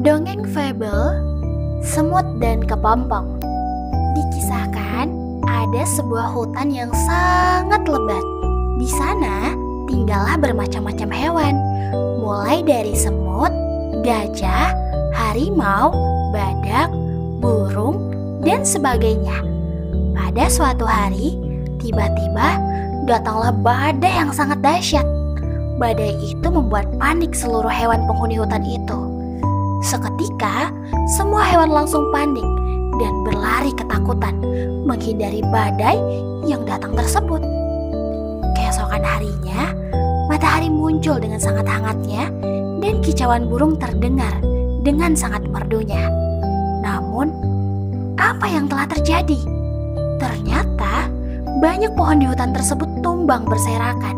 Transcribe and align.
Dongeng 0.00 0.48
Fable 0.56 1.12
Semut 1.84 2.24
dan 2.40 2.64
Kepompong 2.64 3.36
Dikisahkan 4.16 5.12
ada 5.44 5.82
sebuah 5.84 6.32
hutan 6.32 6.72
yang 6.72 6.88
sangat 7.04 7.84
lebat. 7.84 8.24
Di 8.80 8.88
sana 8.88 9.52
tinggallah 9.92 10.40
bermacam-macam 10.40 11.10
hewan, 11.12 11.54
mulai 12.16 12.64
dari 12.64 12.96
semut, 12.96 13.52
gajah, 14.00 14.72
harimau, 15.12 15.92
badak, 16.32 16.88
burung, 17.44 18.00
dan 18.40 18.64
sebagainya. 18.64 19.44
Pada 20.16 20.48
suatu 20.48 20.88
hari, 20.88 21.36
tiba-tiba 21.76 22.56
datanglah 23.04 23.52
badai 23.52 24.16
yang 24.16 24.32
sangat 24.32 24.64
dahsyat. 24.64 25.04
Badai 25.76 26.16
itu 26.24 26.48
membuat 26.48 26.88
panik 26.96 27.36
seluruh 27.36 27.68
hewan 27.68 28.08
penghuni 28.08 28.40
hutan 28.40 28.64
itu. 28.64 29.09
Seketika, 29.80 30.68
semua 31.16 31.40
hewan 31.40 31.72
langsung 31.72 32.12
panik 32.12 32.44
dan 33.00 33.12
berlari 33.24 33.72
ketakutan 33.72 34.36
menghindari 34.84 35.40
badai 35.48 35.96
yang 36.44 36.68
datang 36.68 36.92
tersebut. 36.92 37.40
Keesokan 38.60 39.00
harinya, 39.00 39.72
matahari 40.28 40.68
muncul 40.68 41.16
dengan 41.16 41.40
sangat 41.40 41.64
hangatnya 41.64 42.28
dan 42.84 43.00
kicauan 43.00 43.48
burung 43.48 43.80
terdengar 43.80 44.36
dengan 44.84 45.16
sangat 45.16 45.48
merdunya. 45.48 46.12
Namun, 46.84 47.32
apa 48.20 48.46
yang 48.52 48.68
telah 48.68 48.84
terjadi? 48.84 49.40
Ternyata 50.20 51.08
banyak 51.64 51.92
pohon 51.96 52.20
di 52.20 52.28
hutan 52.28 52.52
tersebut 52.52 52.88
tumbang 53.00 53.48
berserakan, 53.48 54.16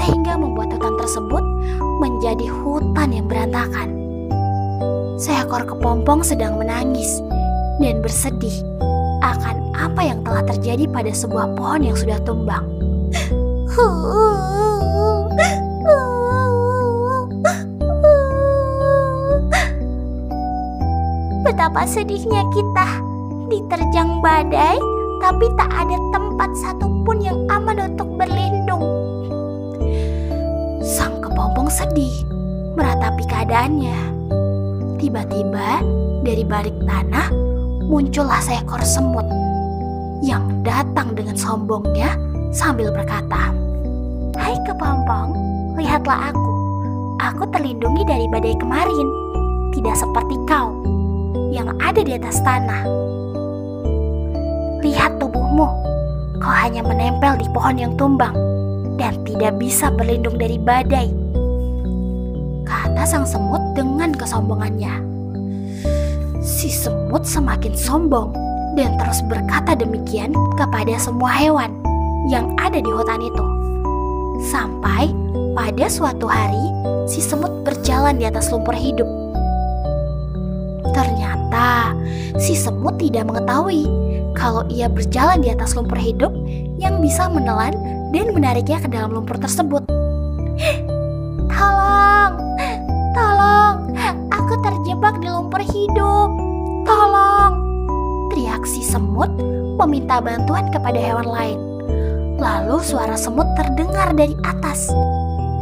sehingga 0.00 0.40
membuat 0.40 0.72
hutan 0.72 0.96
tersebut 0.96 1.44
menjadi 2.00 2.48
hutan 2.48 3.12
yang 3.12 3.28
berantakan. 3.28 4.03
Seekor 5.24 5.64
kepompong 5.64 6.20
sedang 6.20 6.60
menangis 6.60 7.24
dan 7.80 8.04
bersedih 8.04 8.60
akan 9.24 9.72
apa 9.72 10.04
yang 10.04 10.20
telah 10.20 10.44
terjadi 10.44 10.84
pada 10.84 11.08
sebuah 11.16 11.56
pohon 11.56 11.80
yang 11.80 11.96
sudah 11.96 12.20
tumbang. 12.28 12.60
Betapa 21.40 21.88
sedihnya 21.88 22.44
kita 22.52 22.88
diterjang 23.48 24.20
badai, 24.20 24.76
tapi 25.24 25.48
tak 25.56 25.72
ada 25.72 25.96
tempat 26.12 26.52
satupun 26.52 27.24
yang 27.24 27.40
aman 27.48 27.80
untuk 27.80 28.12
berlindung. 28.20 28.84
Sang 30.84 31.16
kepompong 31.24 31.72
sedih 31.72 32.12
meratapi 32.76 33.24
keadaannya. 33.24 34.13
Tiba-tiba 35.04 35.84
dari 36.24 36.48
balik 36.48 36.72
tanah 36.88 37.28
muncullah 37.92 38.40
seekor 38.40 38.80
semut 38.80 39.28
yang 40.24 40.64
datang 40.64 41.12
dengan 41.12 41.36
sombongnya 41.36 42.16
sambil 42.56 42.88
berkata, 42.88 43.52
Hai 44.32 44.56
kepompong, 44.64 45.36
lihatlah 45.76 46.32
aku. 46.32 46.52
Aku 47.20 47.44
terlindungi 47.52 48.00
dari 48.08 48.24
badai 48.32 48.56
kemarin, 48.56 49.06
tidak 49.76 49.92
seperti 49.92 50.40
kau 50.48 50.72
yang 51.52 51.68
ada 51.84 52.00
di 52.00 52.16
atas 52.16 52.40
tanah. 52.40 52.88
Lihat 54.80 55.20
tubuhmu, 55.20 55.68
kau 56.40 56.54
hanya 56.64 56.80
menempel 56.80 57.36
di 57.36 57.44
pohon 57.52 57.76
yang 57.76 57.92
tumbang 58.00 58.32
dan 58.96 59.20
tidak 59.28 59.52
bisa 59.60 59.92
berlindung 59.92 60.40
dari 60.40 60.56
badai 60.56 61.23
kata 62.94 63.10
sang 63.10 63.26
semut 63.26 63.58
dengan 63.74 64.14
kesombongannya. 64.14 65.02
Si 66.38 66.70
semut 66.70 67.26
semakin 67.26 67.74
sombong 67.74 68.30
dan 68.78 68.94
terus 69.02 69.18
berkata 69.26 69.74
demikian 69.74 70.30
kepada 70.54 70.94
semua 71.02 71.26
hewan 71.34 71.74
yang 72.30 72.54
ada 72.54 72.78
di 72.78 72.86
hutan 72.86 73.18
itu. 73.18 73.44
Sampai 74.46 75.10
pada 75.58 75.90
suatu 75.90 76.30
hari, 76.30 76.70
si 77.10 77.18
semut 77.18 77.66
berjalan 77.66 78.14
di 78.14 78.30
atas 78.30 78.54
lumpur 78.54 78.78
hidup. 78.78 79.10
Ternyata 80.94 81.98
si 82.38 82.54
semut 82.54 82.94
tidak 83.02 83.26
mengetahui 83.26 83.90
kalau 84.38 84.62
ia 84.70 84.86
berjalan 84.86 85.42
di 85.42 85.50
atas 85.50 85.74
lumpur 85.74 85.98
hidup 85.98 86.30
yang 86.78 87.02
bisa 87.02 87.26
menelan 87.26 87.74
dan 88.14 88.30
menariknya 88.30 88.78
ke 88.78 88.86
dalam 88.86 89.10
lumpur 89.10 89.34
tersebut. 89.34 89.82
Tolong, 91.50 92.23
tolong, 93.14 93.94
aku 94.28 94.54
terjebak 94.60 95.16
di 95.22 95.30
lumpur 95.30 95.62
hidup. 95.62 96.28
Tolong, 96.84 97.54
teriak 98.34 98.66
si 98.66 98.84
semut 98.84 99.30
meminta 99.80 100.20
bantuan 100.20 100.68
kepada 100.68 100.98
hewan 100.98 101.24
lain. 101.24 101.58
Lalu 102.36 102.82
suara 102.82 103.14
semut 103.14 103.46
terdengar 103.54 104.12
dari 104.12 104.34
atas. 104.42 104.90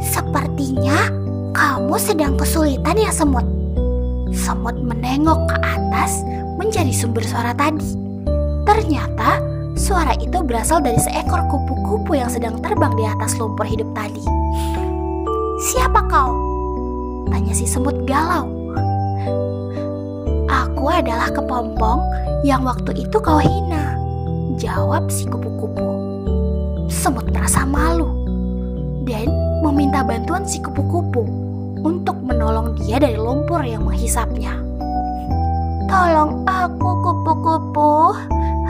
Sepertinya 0.02 1.12
kamu 1.52 1.94
sedang 2.00 2.34
kesulitan 2.34 2.96
ya 2.96 3.12
semut. 3.12 3.44
Semut 4.32 4.74
menengok 4.80 5.52
ke 5.52 5.56
atas 5.60 6.24
mencari 6.56 6.90
sumber 6.90 7.22
suara 7.22 7.52
tadi. 7.52 7.94
Ternyata 8.64 9.38
suara 9.76 10.16
itu 10.16 10.40
berasal 10.40 10.80
dari 10.80 10.98
seekor 10.98 11.44
kupu-kupu 11.52 12.16
yang 12.16 12.32
sedang 12.32 12.56
terbang 12.64 12.96
di 12.96 13.04
atas 13.04 13.36
lumpur 13.36 13.68
hidup 13.68 13.86
tadi. 13.92 14.24
Siapa 15.70 16.08
kau? 16.10 16.51
Tanya 17.32 17.56
si 17.56 17.64
semut 17.64 18.04
galau. 18.04 18.44
Aku 20.52 20.84
adalah 20.92 21.32
kepompong 21.32 22.04
yang 22.44 22.60
waktu 22.60 23.08
itu 23.08 23.16
kau 23.24 23.40
hina. 23.40 23.96
Jawab 24.60 25.08
si 25.08 25.24
kupu-kupu. 25.24 25.88
Semut 26.92 27.24
merasa 27.32 27.64
malu 27.64 28.12
dan 29.08 29.32
meminta 29.64 30.04
bantuan 30.04 30.44
si 30.44 30.60
kupu-kupu 30.60 31.24
untuk 31.80 32.20
menolong 32.20 32.76
dia 32.76 33.00
dari 33.00 33.16
lumpur 33.16 33.64
yang 33.64 33.88
menghisapnya. 33.88 34.52
Tolong 35.88 36.44
aku 36.44 36.90
kupu-kupu, 37.00 38.12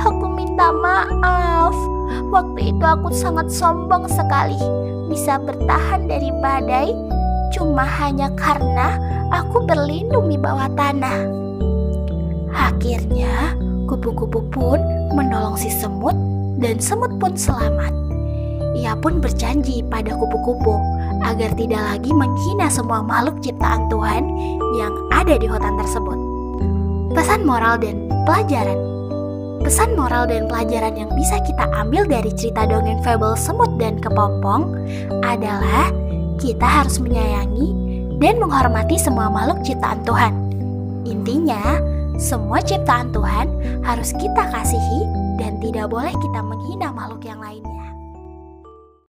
aku 0.07 0.27
minta 0.31 0.71
maaf. 0.71 1.75
Waktu 2.31 2.71
itu 2.71 2.85
aku 2.87 3.11
sangat 3.11 3.51
sombong 3.51 4.07
sekali 4.07 4.57
bisa 5.11 5.37
bertahan 5.43 6.09
dari 6.09 6.31
badai 6.41 7.12
cuma 7.53 7.85
hanya 7.85 8.33
karena 8.35 8.97
aku 9.31 9.63
berlindung 9.69 10.33
di 10.33 10.41
bawah 10.41 10.67
tanah. 10.75 11.21
Akhirnya, 12.53 13.57
kupu-kupu 13.87 14.41
pun 14.51 14.81
menolong 15.13 15.57
si 15.57 15.69
semut 15.69 16.17
dan 16.59 16.81
semut 16.81 17.13
pun 17.21 17.37
selamat. 17.37 17.93
Ia 18.73 18.97
pun 18.97 19.21
berjanji 19.21 19.85
pada 19.85 20.17
kupu-kupu 20.17 20.81
agar 21.23 21.53
tidak 21.55 21.83
lagi 21.85 22.11
menghina 22.11 22.73
semua 22.73 23.05
makhluk 23.05 23.37
ciptaan 23.45 23.87
Tuhan 23.93 24.25
yang 24.81 24.93
ada 25.13 25.37
di 25.37 25.45
hutan 25.45 25.77
tersebut. 25.77 26.19
Pesan 27.13 27.45
moral 27.45 27.77
dan 27.77 28.09
pelajaran 28.25 28.93
Pesan 29.63 29.95
moral 29.95 30.27
dan 30.27 30.51
pelajaran 30.51 30.99
yang 30.99 31.11
bisa 31.15 31.39
kita 31.47 31.71
ambil 31.79 32.03
dari 32.03 32.35
cerita 32.35 32.67
dongeng 32.67 32.99
fable 33.07 33.39
semut 33.39 33.71
dan 33.79 33.95
kepompong 34.03 34.75
adalah 35.23 35.95
kita 36.39 36.65
harus 36.65 37.01
menyayangi 37.03 37.69
dan 38.23 38.39
menghormati 38.39 38.97
semua 38.97 39.27
makhluk 39.27 39.61
ciptaan 39.67 40.01
Tuhan. 40.07 40.33
Intinya, 41.03 41.81
semua 42.21 42.63
ciptaan 42.63 43.11
Tuhan 43.11 43.51
harus 43.83 44.15
kita 44.15 44.47
kasihi 44.53 45.01
dan 45.43 45.59
tidak 45.59 45.91
boleh 45.91 46.15
kita 46.15 46.41
menghina 46.41 46.95
makhluk 46.95 47.27
yang 47.27 47.43
lainnya. 47.43 47.72